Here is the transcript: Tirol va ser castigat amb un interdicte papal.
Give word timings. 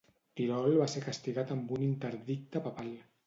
Tirol 0.39 0.77
va 0.79 0.87
ser 0.93 1.03
castigat 1.03 1.53
amb 1.57 1.75
un 1.77 1.85
interdicte 1.89 2.63
papal. 2.69 2.93